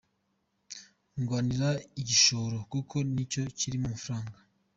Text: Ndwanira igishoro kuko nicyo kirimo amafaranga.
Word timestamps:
Ndwanira 1.19 1.69
igishoro 2.01 2.57
kuko 2.71 2.95
nicyo 3.13 3.41
kirimo 3.57 3.85
amafaranga. 3.89 4.37